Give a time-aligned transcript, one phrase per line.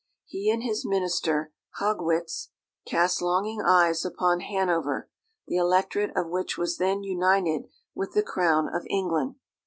[0.25, 2.49] He and his minister, Haugwitz,
[2.87, 5.11] cast longing eyes upon Hanover,
[5.45, 9.35] the Electorate of which was then united with the crown of England.